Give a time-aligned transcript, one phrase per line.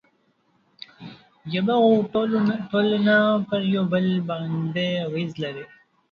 [1.51, 1.91] ژبه او
[2.71, 3.17] ټولنه
[3.47, 5.65] پر یو بل باندې اغېز لري.